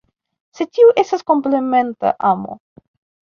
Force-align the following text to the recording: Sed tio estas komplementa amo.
Sed 0.59 0.71
tio 0.77 0.93
estas 1.01 1.23
komplementa 1.31 2.13
amo. 2.33 2.57